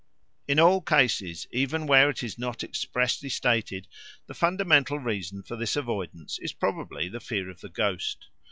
[0.47, 3.87] In all cases, even where it is not expressly stated,
[4.25, 8.25] the fundamental reason for this avoidance is probably the fear of the ghost.